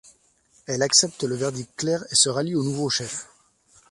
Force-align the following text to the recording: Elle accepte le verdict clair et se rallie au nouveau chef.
Elle 0.65 0.81
accepte 0.81 1.21
le 1.25 1.35
verdict 1.35 1.69
clair 1.75 2.03
et 2.09 2.15
se 2.15 2.27
rallie 2.27 2.55
au 2.55 2.63
nouveau 2.63 2.89
chef. 2.89 3.27